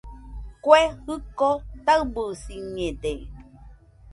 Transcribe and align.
Kue 0.63 0.79
jɨko 1.05 1.47
taɨbɨsiñede 1.85 3.11